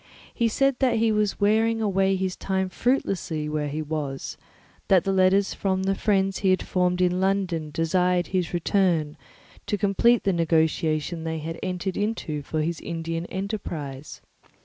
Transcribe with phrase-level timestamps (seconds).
[0.33, 4.35] He said that he was wearing away his time fruitlessly where he was,
[4.87, 9.15] that letters from the friends he had formed in London desired his return
[9.67, 14.21] to complete the negotiation they had entered into for his Indian enterprise.